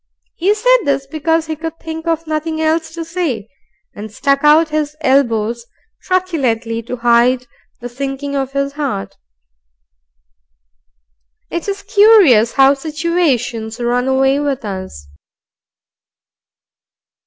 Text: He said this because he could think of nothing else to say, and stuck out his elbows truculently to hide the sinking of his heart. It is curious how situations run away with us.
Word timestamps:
He 0.33 0.55
said 0.55 0.77
this 0.83 1.05
because 1.05 1.45
he 1.45 1.55
could 1.55 1.79
think 1.79 2.07
of 2.07 2.25
nothing 2.25 2.59
else 2.59 2.91
to 2.95 3.05
say, 3.05 3.47
and 3.93 4.11
stuck 4.11 4.43
out 4.43 4.69
his 4.69 4.95
elbows 5.01 5.67
truculently 6.01 6.81
to 6.81 6.95
hide 6.95 7.45
the 7.81 7.87
sinking 7.87 8.35
of 8.35 8.53
his 8.53 8.73
heart. 8.73 9.13
It 11.51 11.67
is 11.67 11.83
curious 11.83 12.53
how 12.53 12.73
situations 12.73 13.79
run 13.79 14.07
away 14.07 14.39
with 14.39 14.65
us. 14.65 15.07